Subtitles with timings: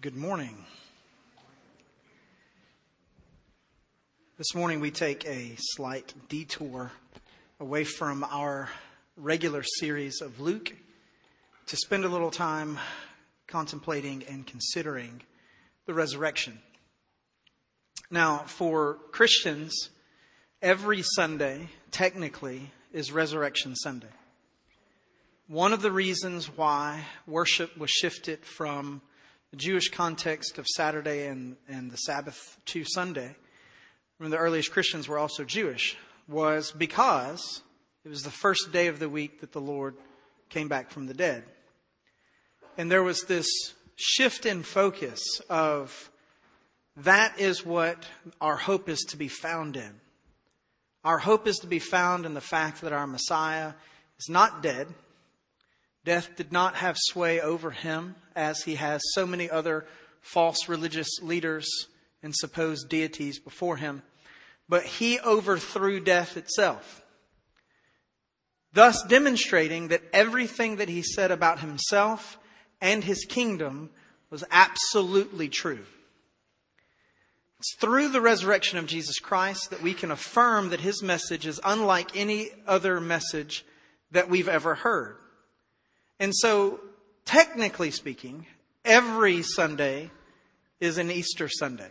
[0.00, 0.54] Good morning.
[4.36, 6.92] This morning we take a slight detour
[7.58, 8.68] away from our
[9.16, 10.72] regular series of Luke
[11.66, 12.78] to spend a little time
[13.48, 15.22] contemplating and considering
[15.86, 16.60] the resurrection.
[18.08, 19.90] Now, for Christians,
[20.62, 24.14] every Sunday, technically, is Resurrection Sunday.
[25.48, 29.02] One of the reasons why worship was shifted from
[29.50, 33.34] the Jewish context of Saturday and, and the Sabbath to Sunday,
[34.18, 37.62] when the earliest Christians were also Jewish, was because
[38.04, 39.94] it was the first day of the week that the Lord
[40.50, 41.44] came back from the dead.
[42.76, 43.46] And there was this
[43.96, 46.10] shift in focus of
[46.96, 48.06] that is what
[48.40, 50.00] our hope is to be found in.
[51.04, 53.72] Our hope is to be found in the fact that our Messiah
[54.18, 54.88] is not dead.
[56.08, 59.84] Death did not have sway over him as he has so many other
[60.22, 61.68] false religious leaders
[62.22, 64.02] and supposed deities before him,
[64.70, 67.02] but he overthrew death itself.
[68.72, 72.38] Thus demonstrating that everything that he said about himself
[72.80, 73.90] and his kingdom
[74.30, 75.84] was absolutely true.
[77.58, 81.60] It's through the resurrection of Jesus Christ that we can affirm that his message is
[81.62, 83.66] unlike any other message
[84.10, 85.18] that we've ever heard.
[86.20, 86.80] And so,
[87.24, 88.46] technically speaking,
[88.84, 90.10] every Sunday
[90.80, 91.90] is an Easter Sunday.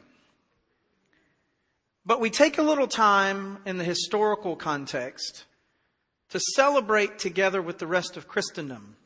[2.05, 5.45] But we take a little time in the historical context
[6.29, 8.97] to celebrate together with the rest of Christendom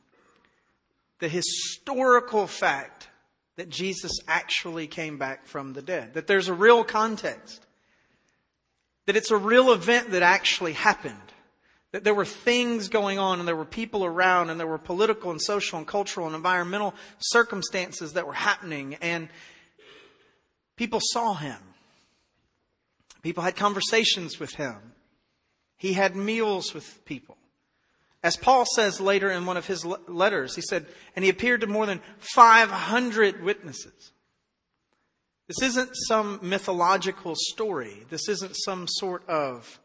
[1.21, 3.07] the historical fact
[3.55, 7.65] that Jesus actually came back from the dead, that there's a real context,
[9.05, 11.15] that it's a real event that actually happened,
[11.91, 15.31] that there were things going on and there were people around and there were political
[15.31, 19.27] and social and cultural and environmental circumstances that were happening and
[20.77, 21.57] people saw him.
[23.21, 24.93] People had conversations with him.
[25.77, 27.37] He had meals with people.
[28.23, 30.85] As Paul says later in one of his letters, he said,
[31.15, 34.11] and he appeared to more than 500 witnesses.
[35.47, 38.05] This isn't some mythological story.
[38.09, 39.80] This isn't some sort of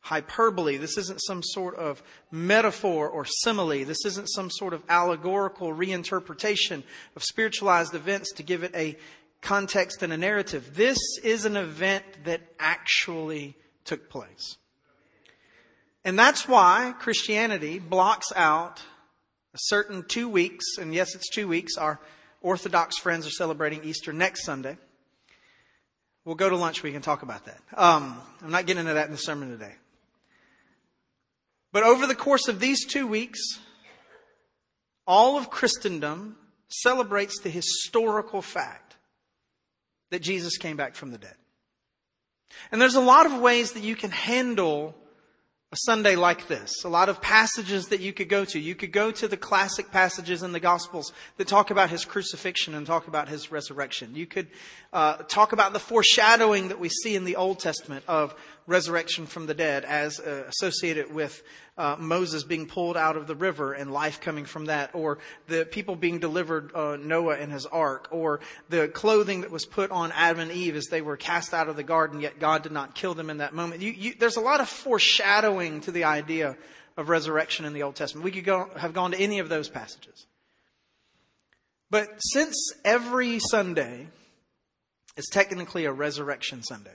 [0.00, 0.76] hyperbole.
[0.76, 3.84] This isn't some sort of metaphor or simile.
[3.84, 6.82] This isn't some sort of allegorical reinterpretation
[7.16, 8.96] of spiritualized events to give it a
[9.40, 10.74] context and a narrative.
[10.74, 14.56] This is an event that actually took place.
[16.04, 18.82] And that's why Christianity blocks out
[19.52, 21.76] a certain two weeks, and yes, it's two weeks.
[21.76, 22.00] Our
[22.40, 24.78] Orthodox friends are celebrating Easter next Sunday.
[26.24, 26.82] We'll go to lunch.
[26.82, 27.60] We can talk about that.
[27.74, 29.74] Um, I'm not getting into that in the sermon today.
[31.72, 33.40] But over the course of these two weeks,
[35.06, 36.36] all of Christendom
[36.68, 38.96] celebrates the historical fact
[40.10, 41.34] that Jesus came back from the dead.
[42.72, 44.94] And there's a lot of ways that you can handle
[45.72, 46.84] a Sunday like this.
[46.84, 48.58] A lot of passages that you could go to.
[48.58, 52.74] You could go to the classic passages in the Gospels that talk about his crucifixion
[52.74, 54.16] and talk about his resurrection.
[54.16, 54.48] You could
[54.92, 58.34] uh, talk about the foreshadowing that we see in the Old Testament of
[58.70, 61.42] resurrection from the dead as uh, associated with
[61.76, 65.66] uh, Moses being pulled out of the river and life coming from that, or the
[65.66, 70.12] people being delivered, uh, Noah and his ark, or the clothing that was put on
[70.12, 72.94] Adam and Eve as they were cast out of the garden, yet God did not
[72.94, 73.82] kill them in that moment.
[73.82, 76.56] You, you, there's a lot of foreshadowing to the idea
[76.96, 78.24] of resurrection in the Old Testament.
[78.24, 80.26] We could go, have gone to any of those passages.
[81.90, 82.54] But since
[82.84, 84.06] every Sunday
[85.16, 86.94] is technically a resurrection Sunday,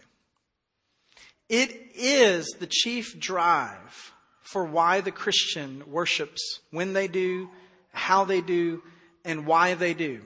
[1.49, 7.49] it is the chief drive for why the Christian worships when they do,
[7.91, 8.81] how they do,
[9.23, 10.21] and why they do.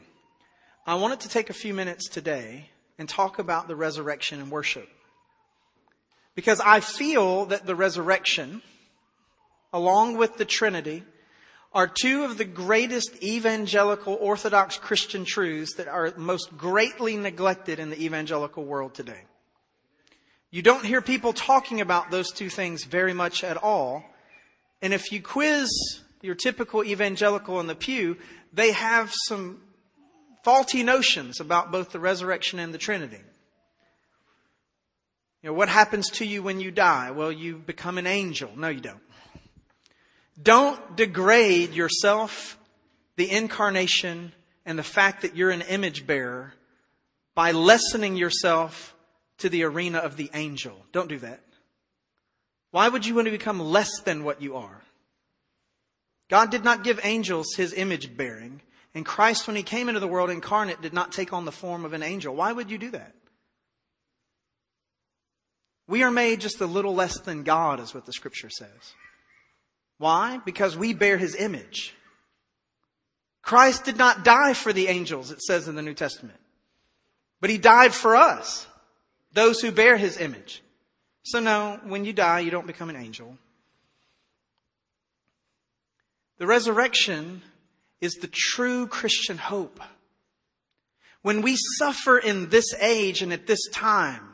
[0.86, 4.90] I wanted to take a few minutes today and talk about the resurrection and worship.
[6.36, 8.62] Because I feel that the resurrection,
[9.72, 11.04] along with the Trinity,
[11.74, 17.90] are two of the greatest evangelical Orthodox Christian truths that are most greatly neglected in
[17.90, 19.22] the evangelical world today.
[20.52, 24.04] You don't hear people talking about those two things very much at all.
[24.82, 25.70] And if you quiz
[26.22, 28.18] your typical evangelical in the pew,
[28.52, 29.62] they have some
[30.44, 33.22] faulty notions about both the resurrection and the Trinity.
[35.44, 37.12] You know, what happens to you when you die?
[37.12, 38.52] Well, you become an angel.
[38.58, 39.00] No, you don't.
[40.42, 42.58] Don't degrade yourself,
[43.18, 44.34] the incarnation,
[44.66, 46.54] and the fact that you're an image bearer
[47.36, 48.96] by lessening yourself
[49.40, 50.86] to the arena of the angel.
[50.92, 51.42] Don't do that.
[52.72, 54.82] Why would you want to become less than what you are?
[56.30, 58.62] God did not give angels his image bearing.
[58.94, 61.86] And Christ, when he came into the world incarnate, did not take on the form
[61.86, 62.36] of an angel.
[62.36, 63.14] Why would you do that?
[65.88, 68.94] We are made just a little less than God, is what the scripture says.
[69.98, 70.40] Why?
[70.46, 71.96] Because we bear his image.
[73.42, 76.40] Christ did not die for the angels, it says in the New Testament.
[77.42, 78.68] But he died for us,
[79.34, 80.64] those who bear his image.
[81.24, 83.38] So no, when you die, you don't become an angel.
[86.38, 87.42] The resurrection
[88.02, 89.80] is the true Christian hope.
[91.22, 94.29] When we suffer in this age and at this time,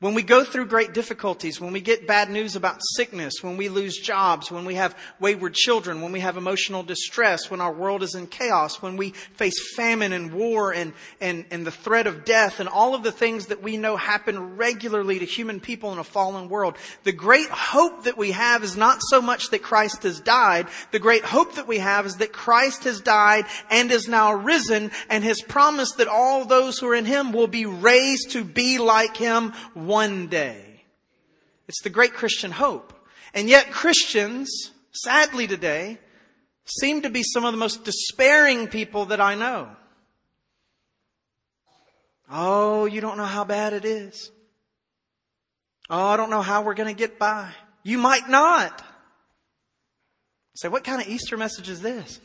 [0.00, 3.68] when we go through great difficulties, when we get bad news about sickness, when we
[3.68, 8.02] lose jobs, when we have wayward children, when we have emotional distress, when our world
[8.02, 12.24] is in chaos, when we face famine and war and, and, and the threat of
[12.24, 15.98] death and all of the things that we know happen regularly to human people in
[15.98, 20.04] a fallen world, the great hope that we have is not so much that Christ
[20.04, 20.68] has died.
[20.92, 24.92] The great hope that we have is that Christ has died and is now risen
[25.10, 28.78] and has promised that all those who are in Him will be raised to be
[28.78, 29.52] like Him
[29.90, 30.84] one day.
[31.66, 32.92] It's the great Christian hope.
[33.34, 35.98] And yet Christians, sadly today,
[36.64, 39.68] seem to be some of the most despairing people that I know.
[42.30, 44.30] Oh, you don't know how bad it is.
[45.88, 47.50] Oh, I don't know how we're going to get by.
[47.82, 48.84] You might not.
[50.54, 52.20] Say, what kind of Easter message is this?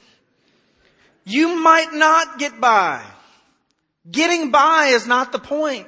[1.24, 3.04] You might not get by.
[4.10, 5.88] Getting by is not the point.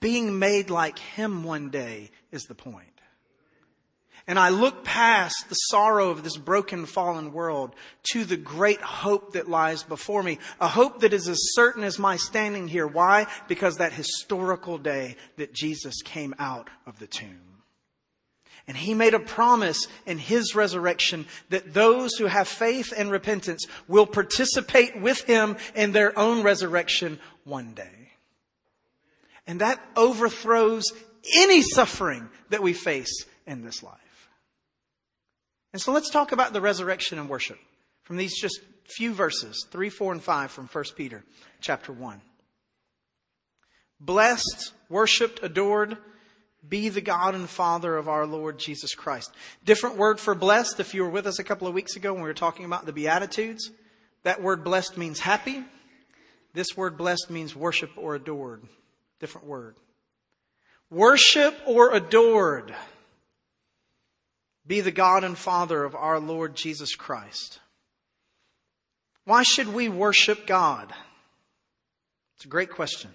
[0.00, 2.92] Being made like Him one day is the point.
[4.26, 7.74] And I look past the sorrow of this broken, fallen world
[8.12, 10.38] to the great hope that lies before me.
[10.60, 12.86] A hope that is as certain as my standing here.
[12.86, 13.26] Why?
[13.48, 17.40] Because that historical day that Jesus came out of the tomb.
[18.68, 23.66] And he made a promise in his resurrection that those who have faith and repentance
[23.88, 28.01] will participate with him in their own resurrection one day.
[29.46, 30.84] And that overthrows
[31.36, 34.28] any suffering that we face in this life.
[35.72, 37.58] And so let's talk about the resurrection and worship
[38.02, 41.24] from these just few verses, 3, 4, and 5 from 1 Peter
[41.60, 42.20] chapter 1.
[44.00, 45.96] Blessed, worshiped, adored,
[46.68, 49.32] be the God and Father of our Lord Jesus Christ.
[49.64, 50.78] Different word for blessed.
[50.80, 52.86] If you were with us a couple of weeks ago when we were talking about
[52.86, 53.70] the Beatitudes,
[54.22, 55.64] that word blessed means happy.
[56.52, 58.62] This word blessed means worship or adored.
[59.22, 59.76] Different word.
[60.90, 62.74] Worship or adored
[64.66, 67.60] be the God and Father of our Lord Jesus Christ.
[69.24, 70.92] Why should we worship God?
[72.34, 73.10] It's a great question.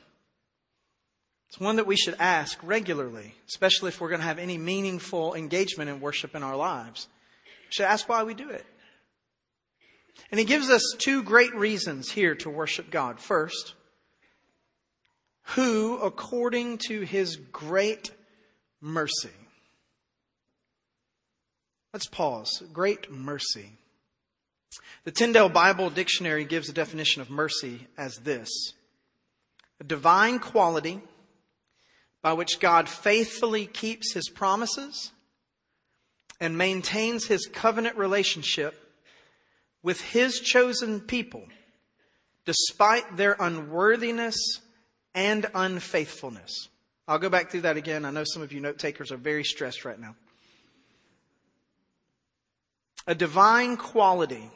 [1.49, 5.33] It's one that we should ask regularly, especially if we're going to have any meaningful
[5.33, 7.09] engagement in worship in our lives.
[7.43, 8.65] We should ask why we do it.
[10.31, 13.19] And he gives us two great reasons here to worship God.
[13.19, 13.73] First,
[15.55, 18.11] who, according to his great
[18.81, 19.29] mercy,
[21.93, 22.63] let's pause.
[22.73, 23.71] Great mercy.
[25.05, 28.49] The Tyndale Bible Dictionary gives a definition of mercy as this
[29.79, 31.01] a divine quality
[32.21, 35.11] by which God faithfully keeps his promises
[36.39, 38.75] and maintains his covenant relationship
[39.81, 41.45] with his chosen people
[42.43, 44.35] despite their unworthiness
[45.17, 46.69] and unfaithfulness.
[47.07, 48.05] I'll go back through that again.
[48.05, 50.15] I know some of you note takers are very stressed right now.
[53.07, 54.51] A divine quality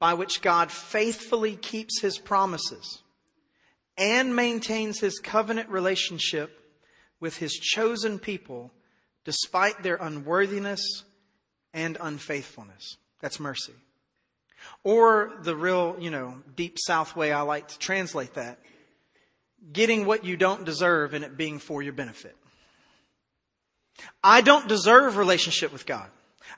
[0.00, 3.02] by which God faithfully keeps his promises
[3.96, 6.50] and maintains his covenant relationship
[7.20, 8.72] with his chosen people
[9.24, 11.04] despite their unworthiness
[11.72, 12.96] and unfaithfulness.
[13.20, 13.74] That's mercy.
[14.82, 18.58] Or the real, you know, deep south way I like to translate that
[19.72, 22.36] getting what you don't deserve and it being for your benefit.
[24.22, 26.08] I don't deserve relationship with God.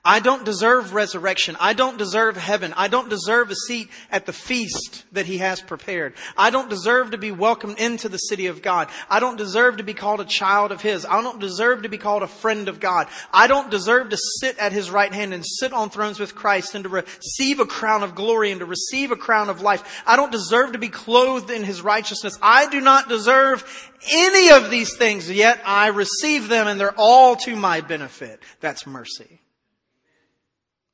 [0.05, 1.57] I don't deserve resurrection.
[1.61, 2.75] I don't deserve heaven.
[2.77, 6.15] I don't deserve a seat at the feast that He has prepared.
[6.37, 8.89] I don't deserve to be welcomed into the city of God.
[9.09, 11.05] I don't deserve to be called a child of His.
[11.05, 13.07] I don't deserve to be called a friend of God.
[13.33, 16.75] I don't deserve to sit at His right hand and sit on thrones with Christ
[16.75, 20.03] and to receive a crown of glory and to receive a crown of life.
[20.05, 22.37] I don't deserve to be clothed in His righteousness.
[22.43, 27.37] I do not deserve any of these things, yet I receive them and they're all
[27.37, 28.43] to my benefit.
[28.59, 29.42] That's mercy.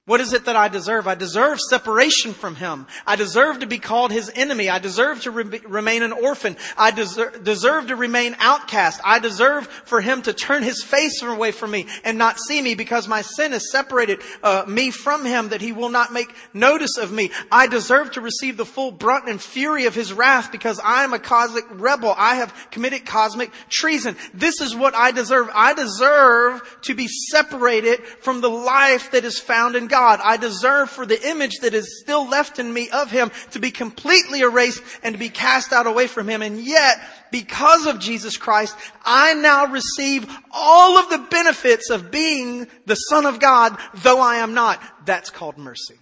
[0.08, 1.06] What is it that I deserve?
[1.06, 2.86] I deserve separation from Him.
[3.06, 4.70] I deserve to be called His enemy.
[4.70, 6.56] I deserve to re- remain an orphan.
[6.78, 9.02] I deserve, to remain outcast.
[9.04, 12.74] I deserve for Him to turn His face away from me and not see me
[12.74, 16.96] because my sin has separated uh, me from Him that He will not make notice
[16.96, 17.30] of me.
[17.52, 21.12] I deserve to receive the full brunt and fury of His wrath because I am
[21.12, 22.14] a cosmic rebel.
[22.16, 24.16] I have committed cosmic treason.
[24.32, 25.50] This is what I deserve.
[25.54, 29.97] I deserve to be separated from the life that is found in God.
[29.98, 30.20] God.
[30.22, 33.72] I deserve for the image that is still left in me of Him to be
[33.72, 36.40] completely erased and to be cast out away from Him.
[36.40, 37.00] And yet,
[37.32, 43.26] because of Jesus Christ, I now receive all of the benefits of being the Son
[43.26, 44.80] of God, though I am not.
[45.04, 45.96] That's called mercy.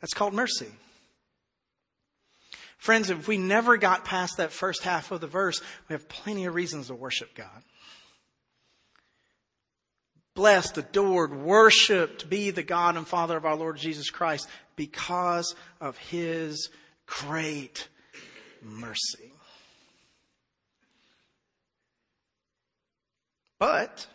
[0.00, 0.68] That's called mercy.
[2.76, 6.44] Friends, if we never got past that first half of the verse, we have plenty
[6.44, 7.62] of reasons to worship God
[10.34, 15.96] blessed, adored, worshiped be the God and Father of our Lord Jesus Christ because of
[15.96, 16.68] his
[17.06, 17.88] great
[18.62, 19.32] mercy.
[23.58, 24.06] But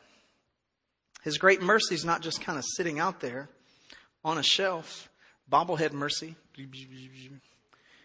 [1.23, 3.49] his great mercy is not just kind of sitting out there
[4.23, 5.09] on a shelf,
[5.49, 6.35] bobblehead mercy.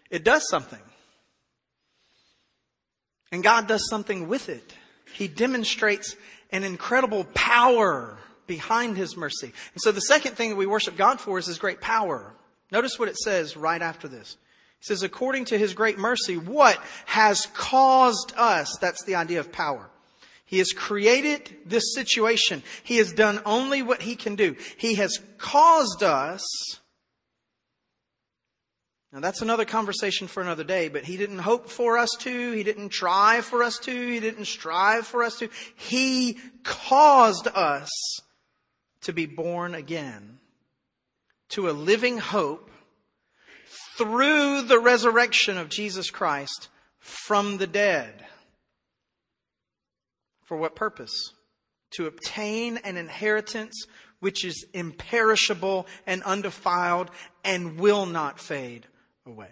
[0.09, 0.79] It does something.
[3.31, 4.75] And God does something with it.
[5.13, 6.15] He demonstrates
[6.51, 9.51] an incredible power behind his mercy.
[9.73, 12.33] And so the second thing that we worship God for is his great power.
[12.71, 14.37] Notice what it says right after this.
[14.81, 18.77] It says, according to his great mercy, what has caused us?
[18.79, 19.89] That's the idea of power.
[20.45, 22.61] He has created this situation.
[22.83, 24.55] He has done only what he can do.
[24.77, 26.43] He has caused us
[29.15, 32.63] now that's another conversation for another day, but he didn't hope for us to, he
[32.63, 35.47] didn't try for us to, he didn't strive for us to.
[35.73, 37.89] He caused us
[39.03, 40.39] to be born again
[41.51, 42.69] to a living hope
[43.97, 46.67] through the resurrection of Jesus Christ
[46.99, 48.25] from the dead.
[50.43, 51.31] For what purpose?
[51.91, 53.85] To obtain an inheritance
[54.19, 57.11] which is imperishable and undefiled
[57.45, 58.87] and will not fade
[59.25, 59.49] away.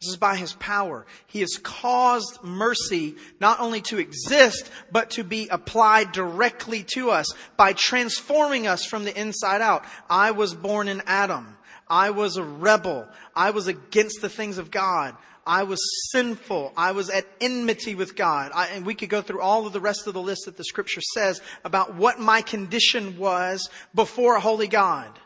[0.00, 1.06] This is by his power.
[1.26, 7.26] He has caused mercy not only to exist, but to be applied directly to us
[7.56, 9.84] by transforming us from the inside out.
[10.10, 11.56] I was born in Adam.
[11.88, 13.08] I was a rebel.
[13.34, 15.16] I was against the things of God.
[15.46, 15.80] I was
[16.12, 16.72] sinful.
[16.76, 18.52] I was at enmity with God.
[18.54, 20.64] I, and we could go through all of the rest of the list that the
[20.64, 25.18] scripture says about what my condition was before a holy God.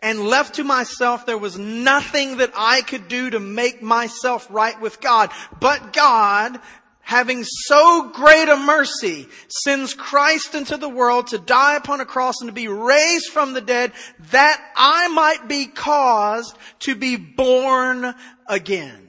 [0.00, 4.80] And left to myself, there was nothing that I could do to make myself right
[4.80, 5.30] with God.
[5.60, 6.58] But God,
[7.00, 12.40] having so great a mercy, sends Christ into the world to die upon a cross
[12.40, 13.92] and to be raised from the dead
[14.30, 18.14] that I might be caused to be born
[18.46, 19.08] again.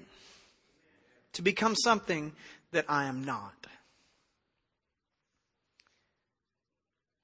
[1.33, 2.33] To become something
[2.71, 3.60] that I am not.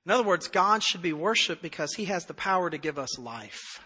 [0.08, 3.20] In other words, God should be worshiped because he has the power to give us
[3.20, 3.82] life.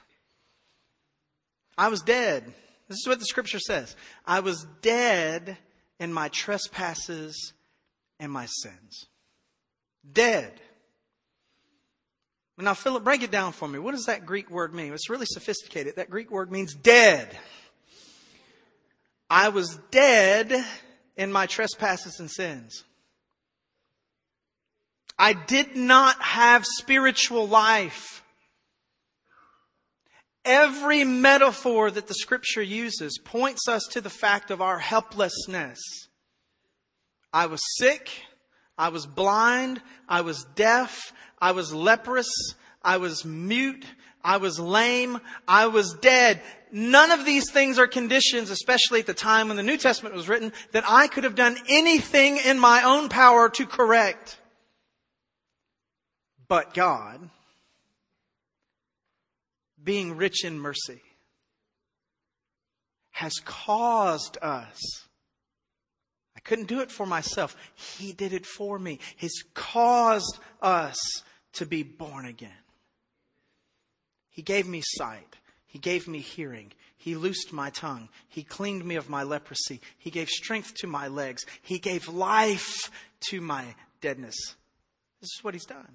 [1.75, 2.45] I was dead.
[2.87, 3.95] This is what the scripture says.
[4.23, 5.57] I was dead
[5.99, 7.53] in my trespasses
[8.19, 9.07] and my sins.
[10.13, 10.53] Dead.
[12.55, 13.79] Now, Philip, break it down for me.
[13.79, 14.93] What does that Greek word mean?
[14.93, 15.95] It's really sophisticated.
[15.95, 17.35] That Greek word means dead.
[19.27, 20.63] I was dead
[21.17, 22.83] in my trespasses and sins.
[25.21, 28.23] I did not have spiritual life.
[30.43, 35.79] Every metaphor that the scripture uses points us to the fact of our helplessness.
[37.31, 38.09] I was sick.
[38.79, 39.79] I was blind.
[40.09, 41.13] I was deaf.
[41.39, 42.31] I was leprous.
[42.81, 43.85] I was mute.
[44.23, 45.19] I was lame.
[45.47, 46.41] I was dead.
[46.71, 50.27] None of these things are conditions, especially at the time when the New Testament was
[50.27, 54.39] written, that I could have done anything in my own power to correct.
[56.51, 57.29] But God,
[59.81, 61.01] being rich in mercy,
[63.11, 64.77] has caused us.
[66.35, 67.55] I couldn't do it for myself.
[67.73, 68.99] He did it for me.
[69.15, 70.99] He's caused us
[71.53, 72.51] to be born again.
[74.29, 75.37] He gave me sight.
[75.65, 76.73] He gave me hearing.
[76.97, 78.09] He loosed my tongue.
[78.27, 79.79] He cleaned me of my leprosy.
[79.97, 81.45] He gave strength to my legs.
[81.61, 82.91] He gave life
[83.29, 84.35] to my deadness.
[85.21, 85.87] This is what he's done.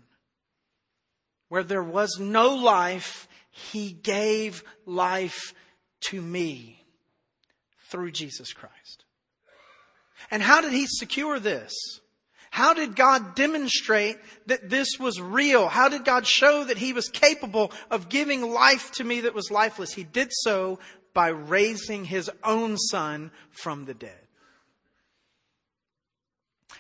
[1.48, 5.54] Where there was no life, he gave life
[6.08, 6.84] to me
[7.88, 9.04] through Jesus Christ.
[10.30, 11.72] And how did he secure this?
[12.56, 15.68] How did God demonstrate that this was real?
[15.68, 19.50] How did God show that He was capable of giving life to me that was
[19.50, 19.92] lifeless?
[19.92, 20.78] He did so
[21.12, 24.25] by raising His own Son from the dead.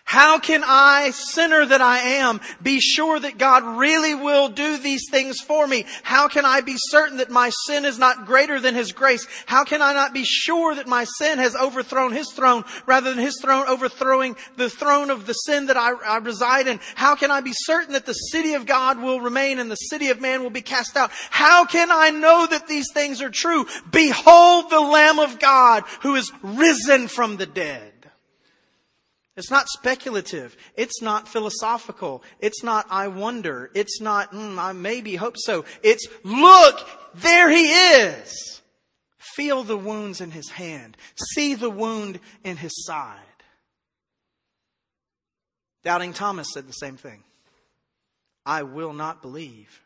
[0.08, 5.10] How can I, sinner that I am, be sure that God really will do these
[5.10, 5.84] things for me?
[6.04, 9.26] How can I be certain that my sin is not greater than His grace?
[9.46, 13.18] How can I not be sure that my sin has overthrown His throne rather than
[13.18, 16.78] His throne overthrowing the throne of the sin that I, I reside in?
[16.94, 20.10] How can I be certain that the city of God will remain and the city
[20.10, 21.10] of man will be cast out?
[21.30, 23.66] How can I know that these things are true?
[23.90, 27.92] Behold the Lamb of God who is risen from the dead.
[29.36, 30.56] It's not speculative.
[30.76, 32.22] It's not philosophical.
[32.40, 33.70] It's not, I wonder.
[33.74, 35.66] It's not, mm, I maybe hope so.
[35.82, 38.62] It's, look, there he is.
[39.18, 40.96] Feel the wounds in his hand.
[41.34, 43.20] See the wound in his side.
[45.84, 47.22] Doubting Thomas said the same thing.
[48.46, 49.82] I will not believe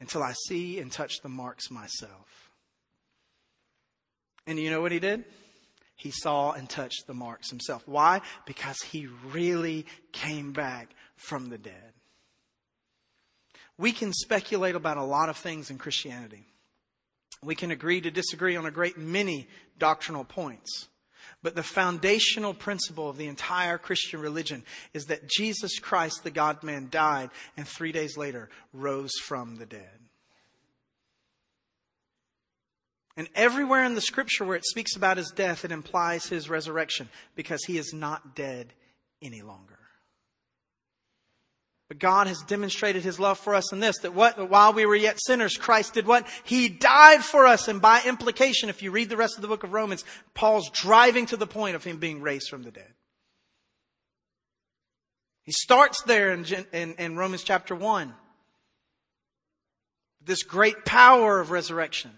[0.00, 2.50] until I see and touch the marks myself.
[4.46, 5.24] And you know what he did?
[5.98, 7.82] He saw and touched the marks himself.
[7.86, 8.20] Why?
[8.46, 11.92] Because he really came back from the dead.
[13.76, 16.46] We can speculate about a lot of things in Christianity.
[17.42, 20.86] We can agree to disagree on a great many doctrinal points.
[21.42, 24.64] But the foundational principle of the entire Christian religion
[24.94, 29.66] is that Jesus Christ, the God man, died and three days later rose from the
[29.66, 29.97] dead.
[33.18, 37.08] And everywhere in the scripture where it speaks about his death, it implies his resurrection
[37.34, 38.72] because he is not dead
[39.20, 39.76] any longer.
[41.88, 44.94] But God has demonstrated his love for us in this, that what, while we were
[44.94, 46.28] yet sinners, Christ did what?
[46.44, 47.66] He died for us.
[47.66, 51.26] And by implication, if you read the rest of the book of Romans, Paul's driving
[51.26, 52.92] to the point of him being raised from the dead.
[55.42, 58.14] He starts there in, in, in Romans chapter 1.
[60.24, 62.12] This great power of resurrection.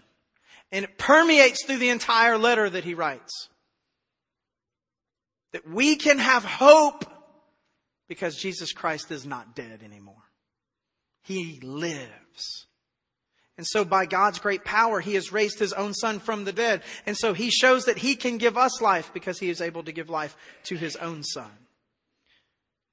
[0.71, 3.49] And it permeates through the entire letter that he writes.
[5.51, 7.05] That we can have hope
[8.07, 10.15] because Jesus Christ is not dead anymore.
[11.23, 12.67] He lives.
[13.57, 16.81] And so by God's great power, He has raised His own Son from the dead.
[17.05, 19.91] And so He shows that He can give us life because He is able to
[19.91, 21.51] give life to His own Son.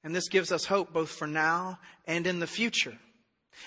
[0.04, 2.98] And this gives us hope both for now and in the future.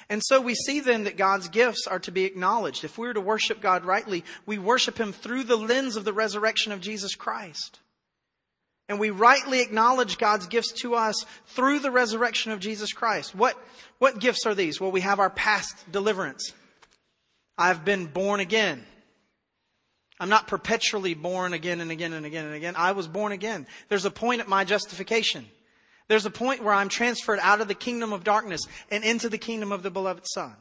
[0.10, 2.84] And so we see then that God's gifts are to be acknowledged.
[2.84, 6.14] If we are to worship God rightly, we worship Him through the lens of the
[6.14, 7.80] resurrection of Jesus Christ.
[8.90, 13.34] And we rightly acknowledge God's gifts to us through the resurrection of Jesus Christ.
[13.34, 13.56] What,
[14.00, 14.82] what gifts are these?
[14.82, 16.54] Well, we have our past deliverance.
[17.58, 18.86] I've been born again.
[20.20, 22.76] I'm not perpetually born again and again and again and again.
[22.78, 23.66] I was born again.
[23.90, 25.46] There's a point at my justification.
[26.12, 29.38] There's a point where I'm transferred out of the kingdom of darkness and into the
[29.38, 30.54] kingdom of the beloved Son.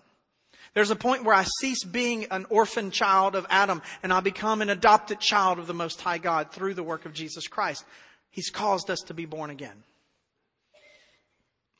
[0.74, 4.62] There's a point where I cease being an orphan child of Adam and I become
[4.62, 7.84] an adopted child of the Most High God through the work of Jesus Christ.
[8.30, 9.82] He's caused us to be born again.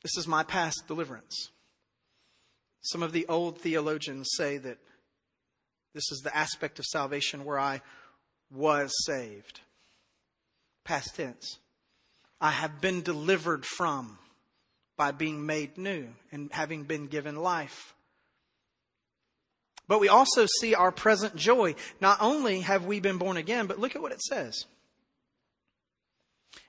[0.01, 1.51] This is my past deliverance.
[2.81, 4.79] Some of the old theologians say that
[5.95, 7.79] this is the aspect of salvation where I
[8.53, 9.61] was saved.
[10.83, 11.60] Past tense.
[12.41, 14.17] I have been delivered from
[14.97, 17.93] by being made new and having been given life.
[19.87, 21.75] But we also see our present joy.
[21.99, 24.65] Not only have we been born again, but look at what it says.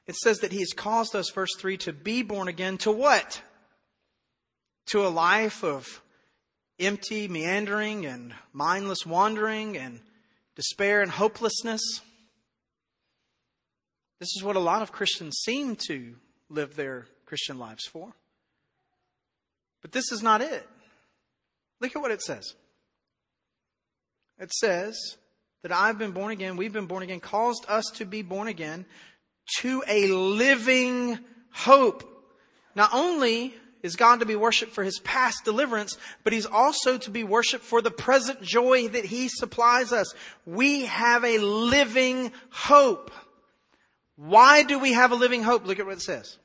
[0.06, 3.40] It says that He has caused us, verse 3, to be born again to what?
[4.86, 6.02] To a life of
[6.78, 10.00] empty meandering and mindless wandering and
[10.56, 11.80] despair and hopelessness.
[14.22, 16.14] This is what a lot of Christians seem to
[16.48, 18.12] live their Christian lives for.
[19.80, 20.64] But this is not it.
[21.80, 22.54] Look at what it says.
[24.38, 25.16] It says
[25.64, 28.86] that I've been born again, we've been born again, caused us to be born again
[29.58, 31.18] to a living
[31.50, 32.08] hope.
[32.76, 37.10] Not only is God to be worshiped for his past deliverance, but he's also to
[37.10, 40.14] be worshiped for the present joy that he supplies us.
[40.46, 43.10] We have a living hope.
[44.16, 45.66] Why do we have a living hope?
[45.66, 46.38] Look at what it says.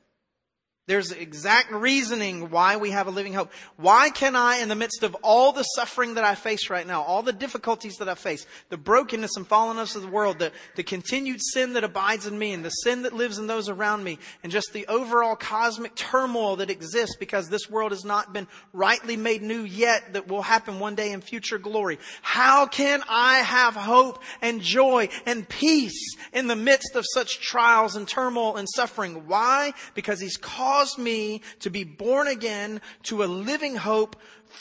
[0.88, 3.52] There's exact reasoning why we have a living hope.
[3.76, 7.02] Why can I, in the midst of all the suffering that I face right now,
[7.02, 10.82] all the difficulties that I face, the brokenness and fallenness of the world, the, the
[10.82, 14.18] continued sin that abides in me and the sin that lives in those around me,
[14.42, 19.18] and just the overall cosmic turmoil that exists because this world has not been rightly
[19.18, 21.98] made new yet that will happen one day in future glory.
[22.22, 27.94] How can I have hope and joy and peace in the midst of such trials
[27.94, 29.26] and turmoil and suffering?
[29.26, 29.74] Why?
[29.92, 34.14] Because He's called caused me to be born again to a living hope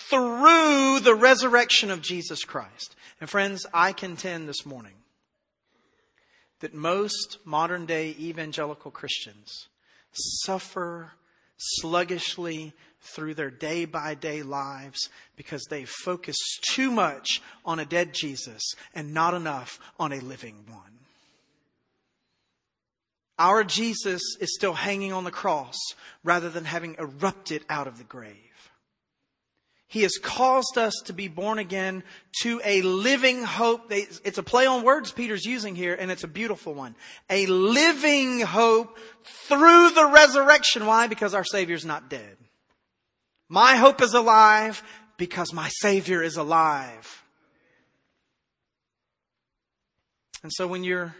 [0.10, 2.95] through the resurrection of Jesus Christ.
[3.21, 4.95] And friends, I contend this morning
[6.60, 9.67] that most modern day evangelical Christians
[10.12, 11.12] suffer
[11.58, 16.36] sluggishly through their day by day lives because they focus
[16.73, 18.63] too much on a dead Jesus
[18.95, 20.97] and not enough on a living one.
[23.39, 25.78] Our Jesus is still hanging on the cross
[26.23, 28.36] rather than having erupted out of the grave.
[29.89, 32.04] He has caused us to be born again
[32.41, 33.89] to a living hope.
[33.89, 36.95] It's a play on words Peter's using here, and it's a beautiful one.
[37.30, 38.97] A living hope
[39.47, 40.86] through the resurrection.
[40.86, 41.08] Why?
[41.08, 42.38] Because our Savior's not dead.
[43.47, 44.84] My hope is alive
[45.15, 47.23] because my Savior is alive.
[50.43, 51.15] And so when you're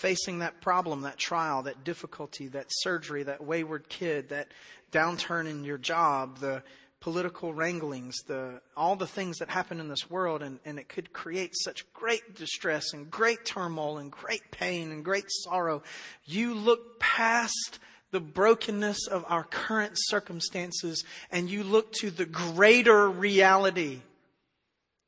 [0.00, 4.48] facing that problem, that trial, that difficulty, that surgery, that wayward kid, that
[4.90, 6.62] downturn in your job, the
[7.00, 11.12] political wranglings, the, all the things that happen in this world, and, and it could
[11.12, 15.82] create such great distress and great turmoil and great pain and great sorrow.
[16.24, 17.78] You look past
[18.10, 24.00] the brokenness of our current circumstances and you look to the greater reality.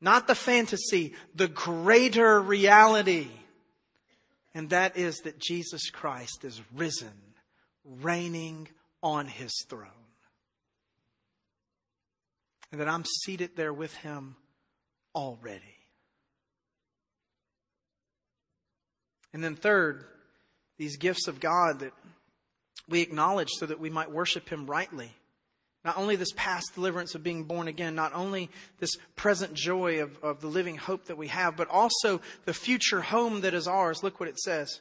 [0.00, 3.28] Not the fantasy, the greater reality
[4.54, 7.34] and that is that Jesus Christ is risen,
[7.84, 8.68] reigning
[9.02, 9.88] on his throne.
[12.70, 14.36] And that I'm seated there with him
[15.14, 15.62] already.
[19.34, 20.04] And then, third,
[20.78, 21.92] these gifts of God that
[22.88, 25.12] we acknowledge so that we might worship him rightly.
[25.84, 30.16] Not only this past deliverance of being born again, not only this present joy of,
[30.22, 34.02] of the living hope that we have, but also the future home that is ours.
[34.02, 34.80] Look what it says.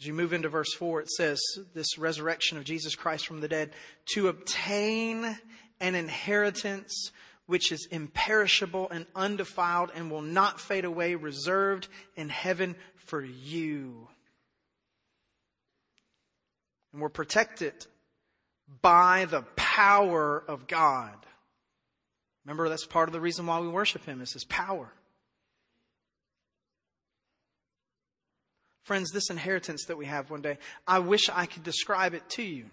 [0.00, 1.40] As you move into verse 4, it says,
[1.74, 3.72] This resurrection of Jesus Christ from the dead,
[4.14, 5.38] to obtain
[5.80, 7.10] an inheritance
[7.46, 14.08] which is imperishable and undefiled and will not fade away, reserved in heaven for you.
[16.92, 17.86] And we're protected
[18.82, 21.14] by the power of God.
[22.44, 24.92] Remember, that's part of the reason why we worship Him is His power.
[28.84, 32.42] Friends, this inheritance that we have one day, I wish I could describe it to
[32.42, 32.66] you.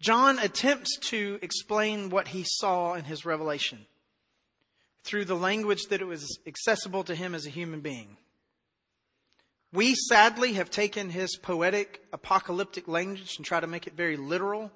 [0.00, 3.86] John attempts to explain what he saw in his revelation
[5.02, 8.16] through the language that it was accessible to him as a human being.
[9.76, 14.72] We sadly have taken his poetic, apocalyptic language and try to make it very literal.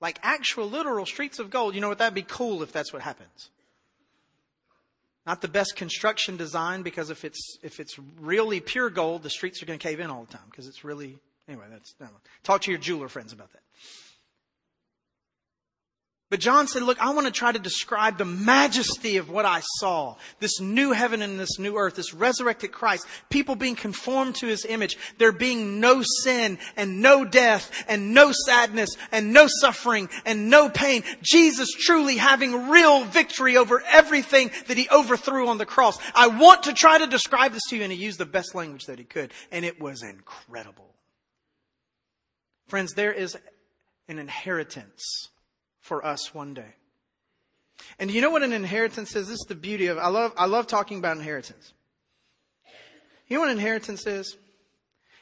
[0.00, 1.76] Like actual literal streets of gold.
[1.76, 1.98] You know what?
[1.98, 3.50] That'd be cool if that's what happens.
[5.26, 9.62] Not the best construction design because if it's, if it's really pure gold, the streets
[9.62, 11.94] are going to cave in all the time because it's really, anyway, that's,
[12.42, 13.62] talk to your jeweler friends about that.
[16.30, 19.62] But John said, look, I want to try to describe the majesty of what I
[19.78, 20.14] saw.
[20.38, 24.64] This new heaven and this new earth, this resurrected Christ, people being conformed to his
[24.64, 30.48] image, there being no sin and no death and no sadness and no suffering and
[30.48, 31.02] no pain.
[31.20, 35.98] Jesus truly having real victory over everything that he overthrew on the cross.
[36.14, 38.84] I want to try to describe this to you and he used the best language
[38.84, 40.94] that he could and it was incredible.
[42.68, 43.36] Friends, there is
[44.06, 45.29] an inheritance
[45.80, 46.74] for us one day.
[47.98, 49.28] And you know what an inheritance is?
[49.28, 51.72] This is the beauty of I love I love talking about inheritance.
[53.26, 54.36] You know what inheritance is?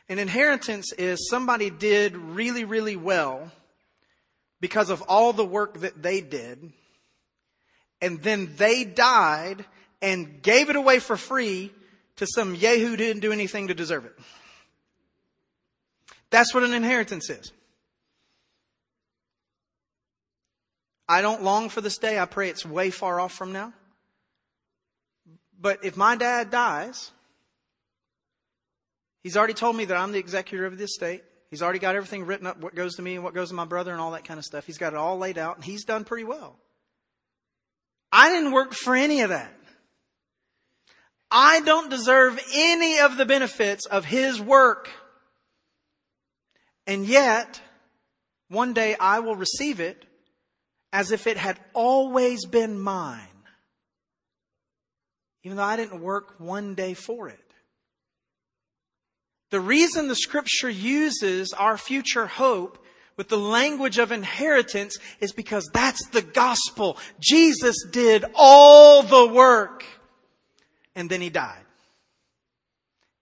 [0.09, 3.53] An inheritance is somebody did really, really well
[4.61, 6.73] because of all the work that they did,
[8.01, 9.65] and then they died
[10.01, 11.73] and gave it away for free
[12.17, 14.19] to some yahoo who didn't do anything to deserve it.
[16.31, 17.53] That's what an inheritance is.
[21.09, 22.19] I don't long for this day.
[22.19, 23.73] I pray it's way far off from now.
[25.61, 27.11] But if my dad dies,
[29.23, 31.25] he's already told me that I'm the executor of the estate.
[31.51, 33.65] He's already got everything written up, what goes to me and what goes to my
[33.65, 34.67] brother and all that kind of stuff.
[34.67, 36.57] He's got it all laid out and he's done pretty well.
[38.13, 39.55] I didn't work for any of that.
[41.31, 44.91] I don't deserve any of the benefits of his work.
[46.87, 47.61] And yet,
[48.49, 50.05] one day I will receive it
[50.99, 53.21] as if it had always been mine,
[55.45, 57.39] even though I didn't work one day for it.
[59.51, 62.85] The reason the scripture uses our future hope
[63.17, 66.99] with the language of inheritance is because that's the gospel.
[67.21, 69.85] Jesus did all the work
[70.97, 71.65] and then he died.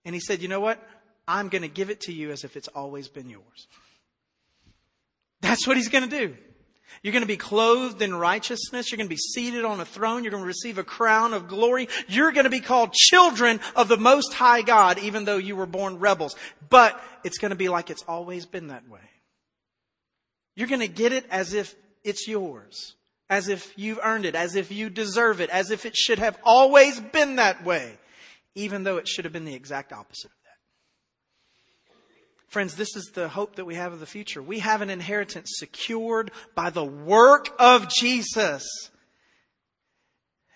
[0.06, 0.82] And he said, you know what?
[1.28, 3.68] I'm going to give it to you as if it's always been yours.
[5.42, 6.36] That's what he's going to do.
[7.02, 8.90] You're going to be clothed in righteousness.
[8.90, 10.24] You're going to be seated on a throne.
[10.24, 11.88] You're going to receive a crown of glory.
[12.08, 15.66] You're going to be called children of the Most High God, even though you were
[15.66, 16.36] born rebels.
[16.68, 19.00] But it's going to be like it's always been that way.
[20.54, 22.94] You're going to get it as if it's yours,
[23.28, 26.38] as if you've earned it, as if you deserve it, as if it should have
[26.44, 27.98] always been that way,
[28.54, 30.30] even though it should have been the exact opposite.
[32.48, 34.40] Friends, this is the hope that we have of the future.
[34.40, 38.64] We have an inheritance secured by the work of Jesus.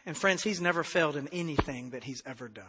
[0.06, 2.64] And friends, He's never failed in anything that He's ever done.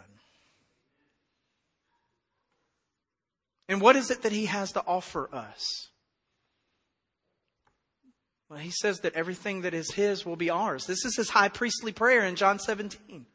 [3.70, 5.90] And what is it that He has to offer us?
[8.50, 10.86] Well, He says that everything that is His will be ours.
[10.86, 13.28] This is His high priestly prayer in John 17.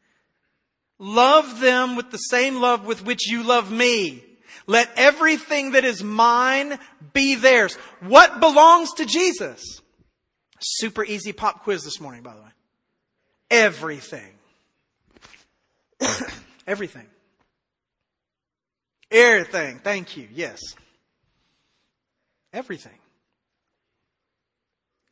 [0.98, 4.24] Love them with the same love with which you love me.
[4.66, 6.78] Let everything that is mine
[7.12, 7.74] be theirs.
[8.00, 9.80] What belongs to Jesus?
[10.60, 12.48] Super easy pop quiz this morning, by the way.
[13.50, 14.32] Everything.
[16.66, 17.06] Everything.
[19.10, 19.78] Everything.
[19.78, 20.28] Thank you.
[20.32, 20.60] Yes.
[22.52, 22.98] Everything.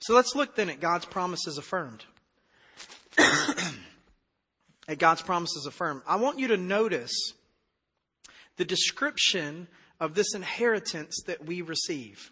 [0.01, 2.05] So let's look then at God's promises affirmed.
[4.88, 6.03] at God's promises affirmed.
[6.07, 7.33] I want you to notice
[8.57, 9.69] the description
[10.01, 12.31] of this inheritance that we receive.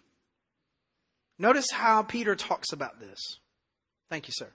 [1.39, 3.19] Notice how Peter talks about this.
[4.09, 4.49] Thank you, sir.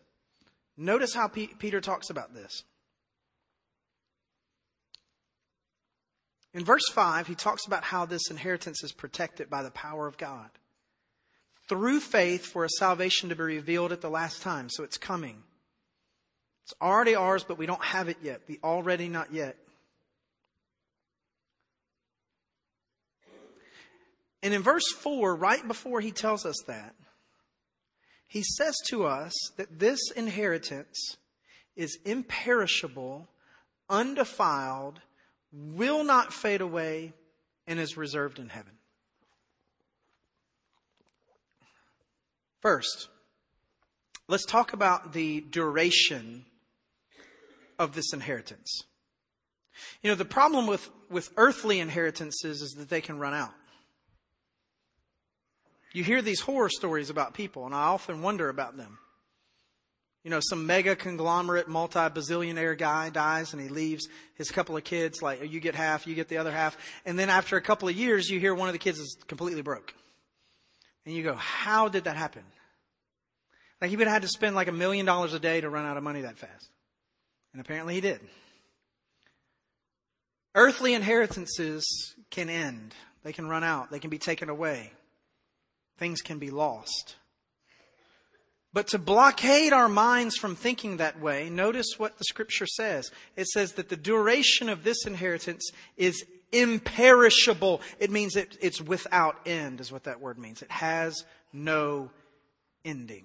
[0.76, 2.62] Notice how P- Peter talks about this.
[6.54, 10.16] In verse 5, he talks about how this inheritance is protected by the power of
[10.16, 10.50] God.
[11.68, 14.70] Through faith for a salvation to be revealed at the last time.
[14.70, 15.42] So it's coming.
[16.64, 18.46] It's already ours, but we don't have it yet.
[18.46, 19.56] The already not yet.
[24.42, 26.94] And in verse 4, right before he tells us that,
[28.26, 31.16] he says to us that this inheritance
[31.76, 33.28] is imperishable,
[33.88, 35.00] undefiled,
[35.50, 37.14] will not fade away,
[37.66, 38.72] and is reserved in heaven.
[42.60, 43.08] First,
[44.26, 46.44] let's talk about the duration
[47.78, 48.82] of this inheritance.
[50.02, 53.54] You know, the problem with, with earthly inheritances is that they can run out.
[55.98, 59.00] You hear these horror stories about people, and I often wonder about them.
[60.22, 64.06] You know, some mega conglomerate, multi bazillionaire guy dies and he leaves
[64.36, 66.76] his couple of kids, like, you get half, you get the other half.
[67.04, 69.60] And then after a couple of years, you hear one of the kids is completely
[69.60, 69.92] broke.
[71.04, 72.44] And you go, how did that happen?
[73.80, 75.84] Like he would have had to spend like a million dollars a day to run
[75.84, 76.68] out of money that fast.
[77.52, 78.20] And apparently he did.
[80.54, 82.94] Earthly inheritances can end.
[83.24, 83.90] They can run out.
[83.90, 84.92] They can be taken away
[85.98, 87.16] things can be lost.
[88.72, 93.10] But to blockade our minds from thinking that way, notice what the scripture says.
[93.34, 97.80] It says that the duration of this inheritance is imperishable.
[97.98, 100.62] It means that it's without end, is what that word means.
[100.62, 102.10] It has no
[102.84, 103.24] ending.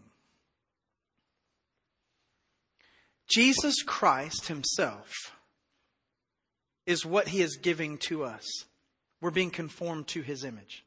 [3.28, 5.12] Jesus Christ himself
[6.86, 8.44] is what he is giving to us.
[9.22, 10.84] We're being conformed to his image.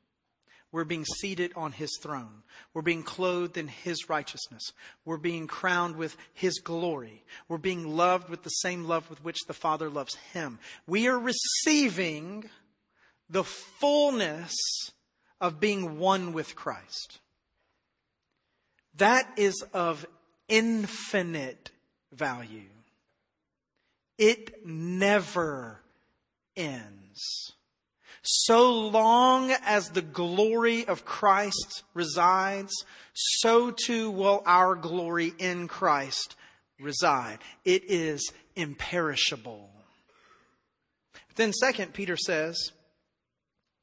[0.76, 2.42] We're being seated on his throne.
[2.74, 4.74] We're being clothed in his righteousness.
[5.06, 7.24] We're being crowned with his glory.
[7.48, 10.58] We're being loved with the same love with which the Father loves him.
[10.86, 12.50] We are receiving
[13.30, 14.52] the fullness
[15.40, 17.20] of being one with Christ.
[18.96, 20.04] That is of
[20.46, 21.70] infinite
[22.12, 22.68] value.
[24.18, 25.80] It never
[26.54, 27.55] ends.
[28.28, 32.72] So long as the glory of Christ resides,
[33.14, 36.34] so too will our glory in Christ
[36.80, 37.38] reside.
[37.64, 39.70] It is imperishable.
[41.36, 42.72] Then, second, Peter says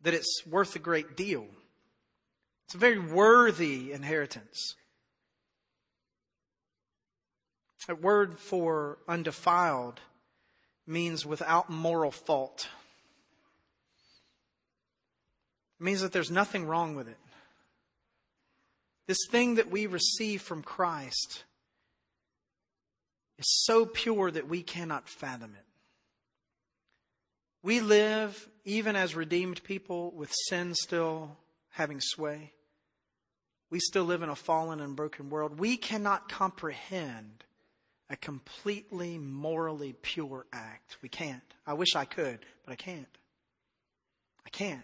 [0.02, 1.46] that it's worth a great deal.
[2.66, 4.76] It's a very worthy inheritance.
[7.88, 10.02] That word for undefiled
[10.86, 12.68] means without moral fault
[15.73, 17.17] It means that there's nothing wrong with it.
[19.08, 21.43] This thing that we receive from Christ
[23.38, 25.65] is so pure that we cannot fathom it.
[27.62, 31.38] We live, even as redeemed people, with sin still
[31.69, 32.54] having sway.
[33.69, 35.60] We still live in a fallen and broken world.
[35.60, 37.43] We cannot comprehend
[38.10, 40.98] a completely morally pure act.
[41.02, 41.41] We can't.
[41.65, 43.17] I wish I could, but I can't.
[44.46, 44.84] I can't.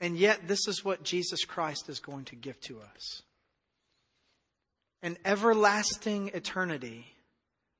[0.00, 3.22] And yet, this is what Jesus Christ is going to give to us
[5.02, 7.06] an everlasting eternity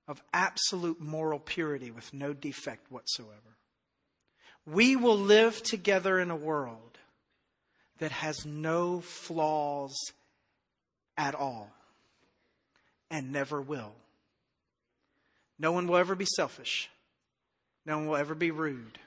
[0.06, 3.56] of absolute moral purity with no defect whatsoever.
[4.66, 6.98] We will live together in a world
[7.98, 9.96] that has no flaws
[11.16, 11.70] at all
[13.10, 13.92] and never will.
[15.58, 16.88] No one will ever be selfish.
[17.84, 18.98] No one will ever be rude.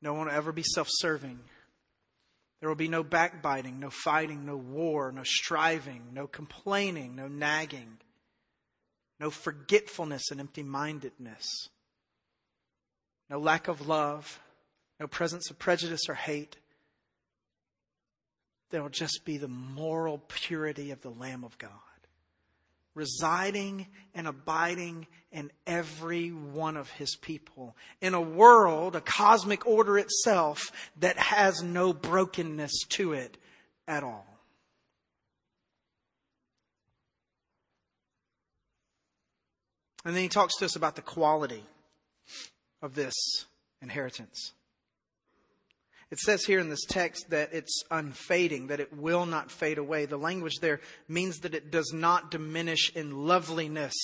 [0.00, 1.40] No one will ever be self serving.
[2.60, 7.98] There will be no backbiting, no fighting, no war, no striving, no complaining, no nagging,
[9.20, 11.68] no forgetfulness and empty mindedness,
[13.30, 14.40] no lack of love,
[14.98, 16.56] no presence of prejudice or hate.
[18.70, 21.87] There will just be the moral purity of the Lamb of God
[22.98, 27.76] residing and abiding in every one of his people.
[28.00, 33.38] In a world, a cosmic order itself that has no brokenness to it
[33.86, 34.26] at all.
[40.04, 41.62] And then he talks to us about the quality
[42.82, 43.14] of this
[43.80, 44.52] inheritance.
[46.10, 50.06] It says here in this text that it's unfading, that it will not fade away.
[50.06, 53.94] The language there means that it does not diminish in loveliness.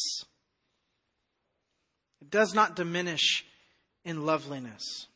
[2.21, 3.47] It does not diminish
[4.05, 5.07] in loveliness.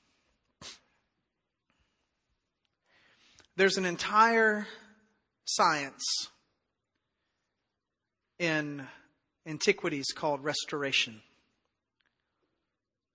[3.56, 4.66] There's an entire
[5.44, 6.04] science
[8.38, 8.86] in
[9.46, 11.20] antiquities called restoration.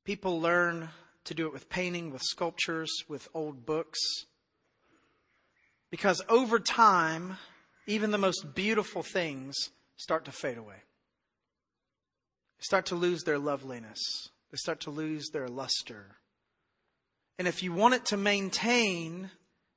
[0.04, 0.90] People learn
[1.26, 4.00] to do it with painting, with sculptures, with old books.
[5.90, 7.38] Because over time,
[7.88, 9.56] even the most beautiful things
[9.96, 10.84] start to fade away.
[12.58, 14.00] They start to lose their loveliness.
[14.52, 16.18] They start to lose their luster.
[17.40, 19.32] And if you want it to maintain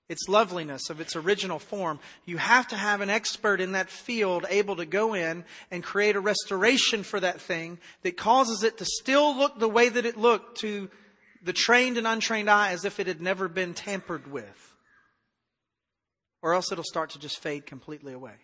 [0.08, 4.46] its loveliness of its original form, you have to have an expert in that field
[4.48, 8.84] able to go in and create a restoration for that thing that causes it to
[8.84, 10.88] still look the way that it looked to
[11.42, 14.74] the trained and untrained eye as if it had never been tampered with.
[16.42, 18.34] Or else it'll start to just fade completely away.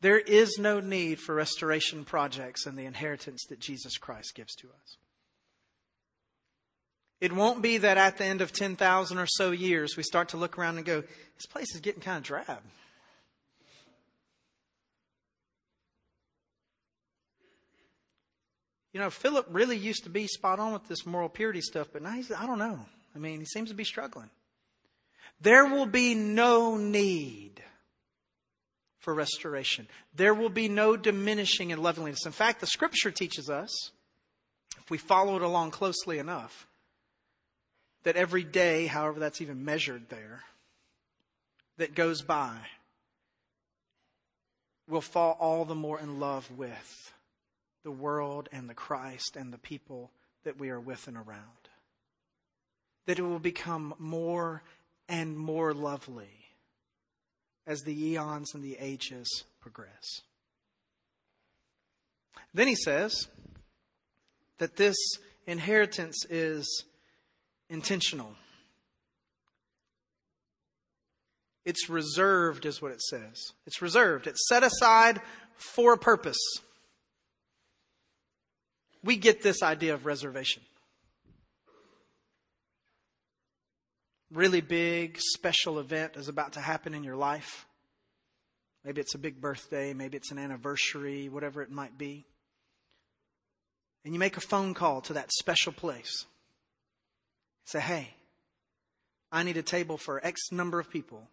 [0.00, 4.68] There is no need for restoration projects and the inheritance that Jesus Christ gives to
[4.68, 4.96] us.
[7.20, 10.38] It won't be that at the end of 10,000 or so years, we start to
[10.38, 12.62] look around and go, this place is getting kind of drab.
[18.92, 22.02] You know, Philip really used to be spot on with this moral purity stuff, but
[22.02, 22.80] now he's, I don't know.
[23.14, 24.30] I mean, he seems to be struggling.
[25.40, 27.62] There will be no need
[28.98, 29.86] for restoration.
[30.14, 32.26] There will be no diminishing in loveliness.
[32.26, 33.92] In fact, the scripture teaches us,
[34.78, 36.66] if we follow it along closely enough,
[38.02, 40.42] that every day, however that's even measured there,
[41.78, 42.56] that goes by,
[44.88, 47.12] will fall all the more in love with
[47.82, 50.10] the world and the Christ and the people
[50.44, 51.68] that we are with and around.
[53.06, 54.62] That it will become more
[55.08, 56.46] and more lovely
[57.66, 60.22] as the eons and the ages progress.
[62.52, 63.28] Then he says
[64.58, 64.96] that this
[65.46, 66.84] inheritance is
[67.68, 68.34] intentional.
[71.64, 73.52] It's reserved, is what it says.
[73.66, 74.26] It's reserved.
[74.26, 75.20] It's set aside
[75.56, 76.38] for a purpose
[79.02, 80.62] we get this idea of reservation.
[84.30, 87.66] Really big, special event is about to happen in your life.
[88.84, 92.24] Maybe it's a big birthday, maybe it's an anniversary, whatever it might be.
[94.04, 96.24] And you make a phone call to that special place.
[97.66, 98.14] Say, hey,
[99.30, 101.28] I need a table for X number of people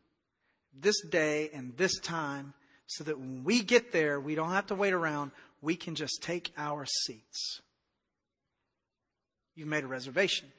[0.73, 2.53] this day and this time
[2.88, 6.22] so that when we get there, we don't have to wait around we can just
[6.22, 7.62] take our seats.
[9.56, 10.52] You've made a reservation.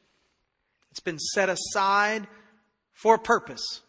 [0.90, 2.26] It's been set aside
[2.92, 3.82] for a purpose.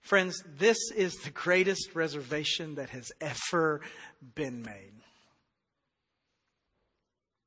[0.00, 3.82] Friends, this is the greatest reservation that has ever
[4.34, 4.92] been made.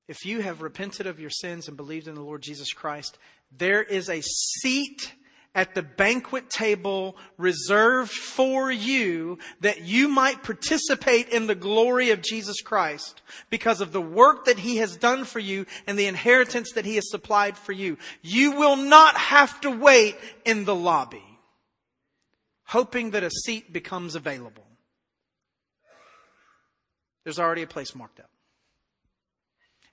[0.07, 3.17] if you have repented of your sins and believed in the Lord Jesus Christ,
[3.51, 5.13] there is a seat
[5.55, 12.21] at the banquet table reserved for you that you might participate in the glory of
[12.21, 16.71] Jesus Christ because of the work that he has done for you and the inheritance
[16.73, 17.97] that he has supplied for you.
[18.21, 21.23] You will not have to wait in the lobby
[22.73, 24.65] hoping that a seat becomes available.
[27.23, 28.29] There's already a place marked out.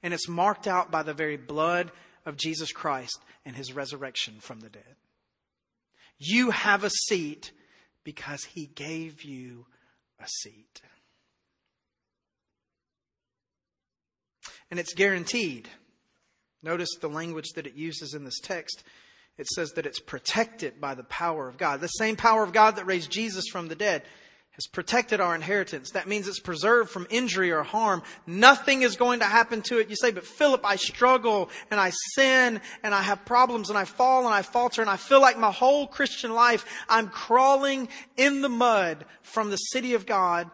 [0.02, 1.92] And it's marked out by the very blood
[2.24, 4.96] of Jesus Christ and his resurrection from the dead.
[6.20, 7.50] You have a seat
[8.04, 9.66] because he gave you
[10.22, 10.82] a seat.
[14.70, 15.68] And it's guaranteed.
[16.62, 18.84] Notice the language that it uses in this text.
[19.38, 21.80] It says that it's protected by the power of God.
[21.80, 24.02] The same power of God that raised Jesus from the dead
[24.60, 25.92] has protected our inheritance.
[25.92, 28.02] That means it's preserved from injury or harm.
[28.26, 29.88] Nothing is going to happen to it.
[29.88, 33.86] You say, but Philip, I struggle and I sin and I have problems and I
[33.86, 37.88] fall and I falter and I feel like my whole Christian life I'm crawling
[38.18, 40.50] in the mud from the city of God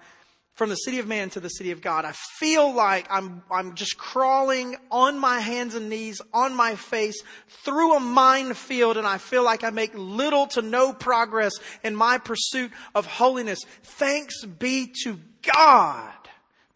[0.56, 2.04] from the city of man to the city of God.
[2.04, 7.22] I feel like I'm, I'm just crawling on my hands and knees, on my face,
[7.48, 11.52] through a minefield, and I feel like I make little to no progress
[11.84, 13.60] in my pursuit of holiness.
[13.82, 16.15] Thanks be to God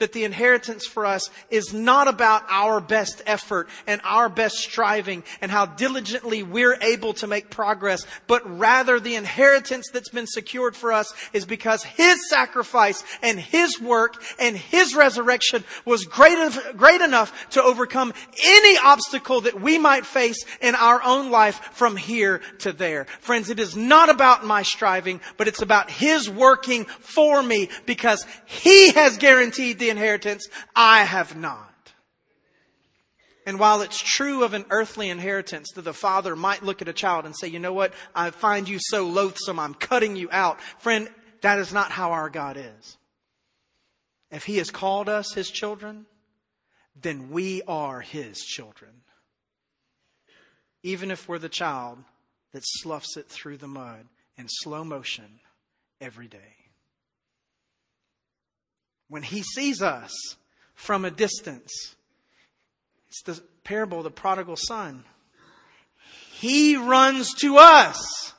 [0.01, 5.23] that the inheritance for us is not about our best effort and our best striving
[5.41, 10.75] and how diligently we're able to make progress, but rather the inheritance that's been secured
[10.75, 16.39] for us is because His sacrifice and His work and His resurrection was great,
[16.77, 21.97] great enough to overcome any obstacle that we might face in our own life from
[21.97, 23.05] here to there.
[23.21, 28.27] Friends, it is not about my striving, but it's about His working for me because
[28.47, 31.93] He has guaranteed the inheritance, I have not.
[33.47, 36.93] And while it's true of an earthly inheritance that the father might look at a
[36.93, 37.93] child and say, you know what?
[38.15, 39.59] I find you so loathsome.
[39.59, 40.61] I'm cutting you out.
[40.79, 41.09] Friend,
[41.43, 42.97] that is not how our God is.
[44.31, 46.07] If he has called us his children,
[46.95, 48.93] then we are his children.
[50.83, 51.99] Even if we're the child
[52.53, 55.41] that sloughs it through the mud in slow motion
[56.01, 56.60] every day
[59.11, 60.13] when he sees us
[60.75, 61.71] from a distance.
[63.09, 65.05] It's the parable of the prodigal son.
[66.33, 68.33] He runs to us.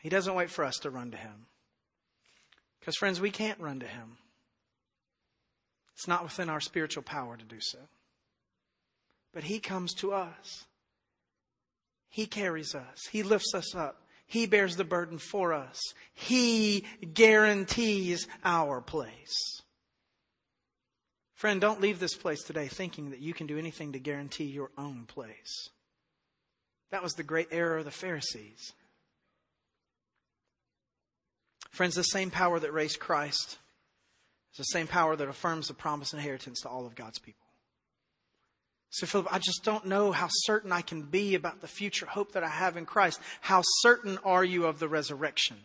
[0.00, 1.46] He doesn't wait for us to run to him.
[2.80, 4.16] Because, friends, we can't run to him.
[5.94, 7.78] It's not within our spiritual power to do so.
[9.32, 10.64] But he comes to us.
[12.08, 13.06] He carries us.
[13.10, 14.02] He lifts us up.
[14.26, 15.80] He bears the burden for us.
[16.12, 19.62] He guarantees our place.
[21.34, 24.70] Friend, don't leave this place today thinking that you can do anything to guarantee your
[24.76, 25.68] own place.
[26.90, 28.72] That was the great error of the Pharisees.
[31.70, 33.58] Friends, the same power that raised Christ
[34.52, 37.45] is the same power that affirms the promised inheritance to all of God's people.
[38.96, 42.32] So, Philip, I just don't know how certain I can be about the future hope
[42.32, 43.20] that I have in Christ.
[43.42, 45.58] How certain are you of the resurrection?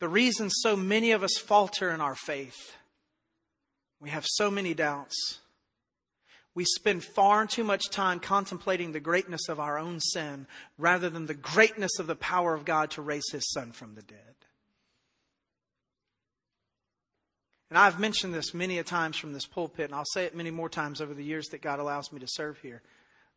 [0.00, 2.74] The reason so many of us falter in our faith,
[4.00, 5.38] we have so many doubts.
[6.56, 11.26] We spend far too much time contemplating the greatness of our own sin rather than
[11.26, 14.35] the greatness of the power of God to raise his son from the dead.
[17.68, 20.50] And I've mentioned this many a times from this pulpit, and I'll say it many
[20.50, 22.82] more times over the years that God allows me to serve here.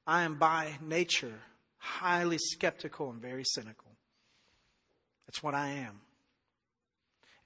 [0.06, 1.40] I am by nature
[1.78, 3.92] highly skeptical and very cynical.
[5.26, 6.02] That's what I am.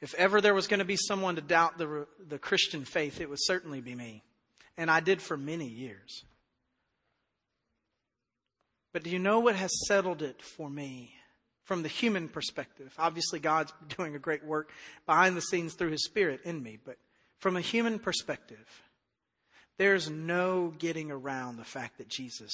[0.02, 3.30] If ever there was going to be someone to doubt the, the Christian faith, it
[3.30, 4.24] would certainly be me.
[4.78, 6.26] And I did for many years.
[8.92, 11.16] But do you know what has settled it for me?
[11.64, 12.94] From the human perspective.
[12.98, 14.70] Obviously, God's doing a great work
[15.06, 16.98] behind the scenes through His Spirit in me, but
[17.40, 18.84] from a human perspective,
[19.78, 22.52] there's no getting around the fact that Jesus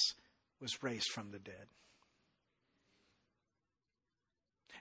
[0.61, 1.67] was raised from the dead.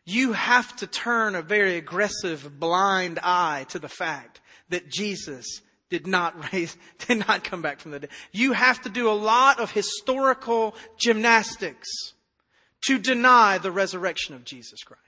[0.04, 5.60] You have to turn a very aggressive blind eye to the fact that Jesus
[5.90, 6.76] did not raise,
[7.06, 8.10] did not come back from the dead.
[8.32, 11.88] You have to do a lot of historical gymnastics
[12.86, 15.02] to deny the resurrection of Jesus Christ.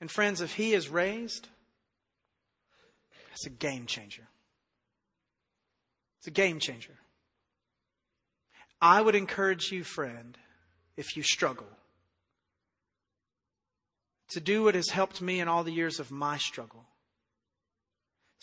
[0.00, 1.48] And friends, if he is raised,
[3.32, 4.26] it's a game changer.
[6.18, 6.94] It's a game changer.
[8.80, 10.36] I would encourage you, friend,
[10.96, 11.68] if you struggle,
[14.30, 16.84] to do what has helped me in all the years of my struggle.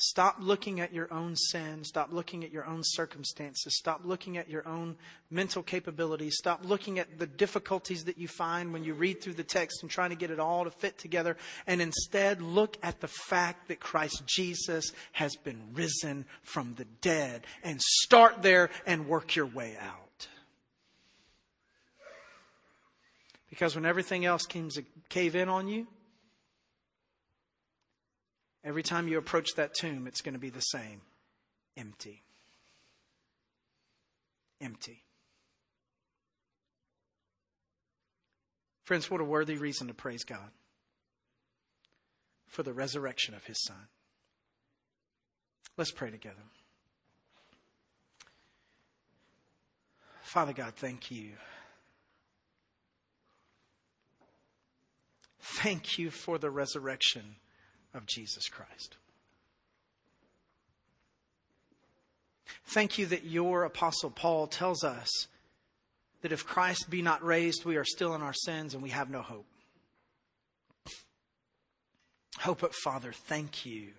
[0.04, 1.84] Stop looking at your own sin.
[1.84, 3.78] Stop looking at your own circumstances.
[3.78, 4.96] Stop looking at your own
[5.30, 6.38] mental capabilities.
[6.40, 9.92] Stop looking at the difficulties that you find when you read through the text and
[9.92, 11.38] trying to get it all to fit together.
[11.68, 17.46] And instead, look at the fact that Christ Jesus has been risen from the dead.
[17.64, 20.28] And start there and work your way out.
[23.52, 25.86] Because when everything else comes to cave in on you,
[28.64, 31.02] Every time you approach that tomb, it's going to be the same
[31.76, 32.22] empty.
[34.60, 35.04] Empty.
[38.84, 40.52] Friends, what a worthy reason to praise God
[42.48, 43.88] for the resurrection of his son.
[45.78, 46.36] Let's pray together.
[50.22, 51.32] Father God, thank you.
[55.40, 57.36] Thank you for the resurrection
[57.94, 58.98] of Jesus Christ.
[62.66, 65.28] Thank you that your apostle Paul tells us
[66.22, 69.10] that if Christ be not raised, we are still in our sins and we have
[69.10, 69.46] no hope.
[72.46, 73.90] Oh, but Father, thank you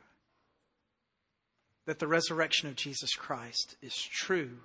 [1.86, 4.59] that the resurrection of Jesus Christ is true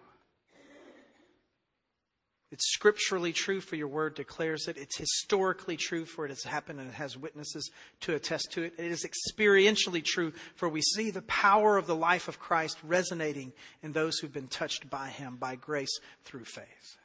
[2.50, 4.78] it's scripturally true for your word declares it.
[4.78, 7.70] It's historically true for it has happened and it has witnesses
[8.02, 8.74] to attest to it.
[8.78, 13.52] It is experientially true for we see the power of the life of Christ resonating
[13.84, 16.98] in those who've been touched by him by grace through faith.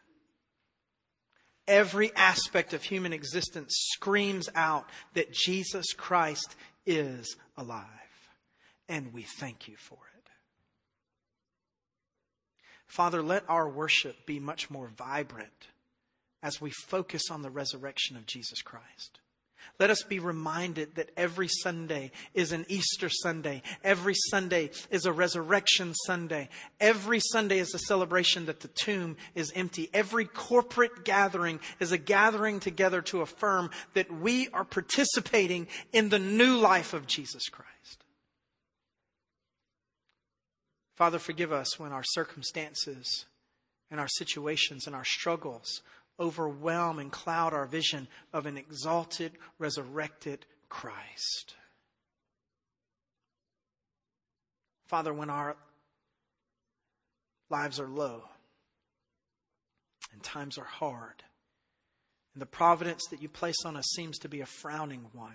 [1.66, 6.54] Every aspect of human existence screams out that Jesus Christ
[6.86, 7.86] is alive.
[8.88, 10.11] And we thank you for it.
[12.92, 15.68] Father, let our worship be much more vibrant
[16.42, 19.20] as we focus on the resurrection of Jesus Christ.
[19.78, 23.62] Let us be reminded that every Sunday is an Easter Sunday.
[23.82, 26.50] Every Sunday is a resurrection Sunday.
[26.80, 29.88] Every Sunday is a celebration that the tomb is empty.
[29.94, 36.18] Every corporate gathering is a gathering together to affirm that we are participating in the
[36.18, 38.01] new life of Jesus Christ.
[41.02, 43.26] Father, forgive us when our circumstances
[43.90, 45.82] and our situations and our struggles
[46.20, 51.56] overwhelm and cloud our vision of an exalted, resurrected Christ.
[54.86, 55.56] Father, when our
[57.50, 58.22] lives are low
[60.12, 61.24] and times are hard,
[62.32, 65.34] and the providence that you place on us seems to be a frowning one,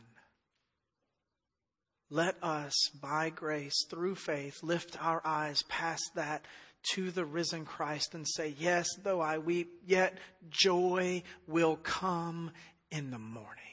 [2.10, 6.46] let us, by grace, through faith, lift our eyes past that
[6.94, 10.18] to the risen Christ and say, Yes, though I weep, yet
[10.50, 12.52] joy will come
[12.92, 13.64] in the morning.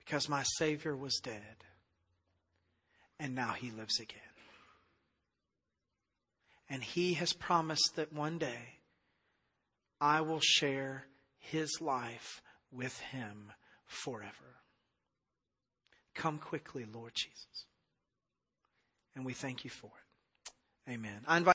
[0.00, 1.64] Because my Savior was dead,
[3.18, 4.18] and now he lives again.
[6.68, 8.80] And he has promised that one day
[10.00, 11.06] I will share
[11.38, 12.42] his life
[12.74, 13.52] with him
[13.86, 14.60] forever.
[16.14, 17.66] Come quickly, Lord Jesus.
[19.14, 20.92] And we thank you for it.
[20.92, 21.20] Amen.
[21.26, 21.52] I invite